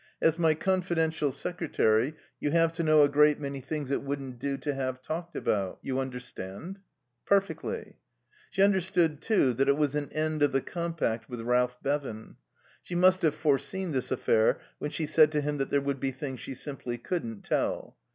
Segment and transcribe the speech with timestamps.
[0.19, 4.57] As my confidential secretary, you have to know a great many things it wouldn't do
[4.57, 5.77] to have talked about.
[5.83, 6.79] You understand?"
[7.23, 7.97] "Perfectly."
[8.49, 12.37] She understood, too, that it was an end of the compact with Ralph Bevan.
[12.81, 16.39] She must have foreseen this affair when she said to him there would be things
[16.39, 17.95] she simply couldn't tell.